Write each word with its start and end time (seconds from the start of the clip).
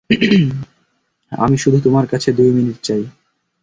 আমি 1.31 1.55
শুধু 1.57 1.77
তোমার 1.83 2.05
কাছে 2.07 2.29
দুই 2.31 2.49
মিনিট 2.51 2.77
চাই। 2.83 3.03